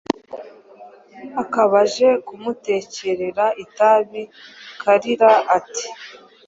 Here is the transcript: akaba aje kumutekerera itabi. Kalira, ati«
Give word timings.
akaba 1.43 1.77
aje 1.85 2.09
kumutekerera 2.25 3.45
itabi. 3.63 4.21
Kalira, 4.81 5.31
ati« 5.57 5.85